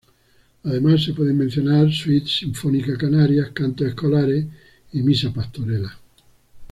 Además, 0.63 1.03
se 1.05 1.13
pueden 1.13 1.37
mencionar 1.37 1.91
"Suite 1.93 2.27
Sinfónica 2.27 2.97
Canaria", 2.97 3.51
"Cantos 3.53 3.85
Escolares" 3.85 4.47
y 4.93 5.03
"Misa 5.03 5.31
Pastorela". 5.31 5.95